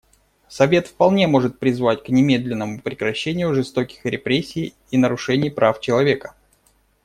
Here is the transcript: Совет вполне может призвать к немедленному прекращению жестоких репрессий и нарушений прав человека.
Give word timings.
Совет 0.49 0.87
вполне 0.87 1.27
может 1.27 1.59
призвать 1.59 2.01
к 2.03 2.09
немедленному 2.09 2.81
прекращению 2.81 3.53
жестоких 3.53 4.03
репрессий 4.03 4.73
и 4.89 4.97
нарушений 4.97 5.51
прав 5.51 5.79
человека. 5.79 6.33